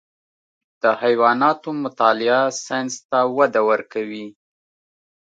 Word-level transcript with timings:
د 0.81 0.83
حیواناتو 1.01 1.69
مطالعه 1.83 2.41
ساینس 2.63 2.95
ته 3.09 3.19
وده 3.37 3.61
ورکوي. 3.69 4.27